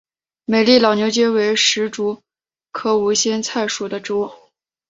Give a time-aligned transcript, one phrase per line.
[0.45, 2.23] 美丽老牛筋为石竹
[2.71, 4.31] 科无心菜属的植物。